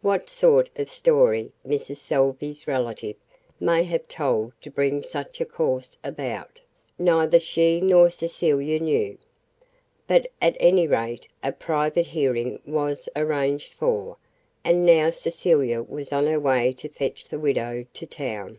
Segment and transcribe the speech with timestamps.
[0.00, 1.98] What sort of story Mrs.
[1.98, 3.14] Salvey's relative
[3.60, 6.60] may have told to bring such a course about,
[6.98, 9.18] neither she nor Cecilia knew.
[10.08, 14.16] But at any rate a private hearing was arranged for,
[14.64, 18.58] and now Cecilia was on her way to fetch the widow to town.